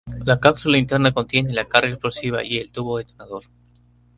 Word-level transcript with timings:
La 0.25 0.39
cápsula 0.39 0.79
interna 0.79 1.11
contiene 1.13 1.53
la 1.53 1.63
carga 1.63 1.89
explosiva 1.89 2.43
y 2.43 2.57
el 2.57 2.71
tubo 2.71 2.97
detonador. 2.97 3.43